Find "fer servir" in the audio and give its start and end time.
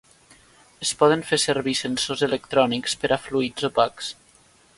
1.31-1.75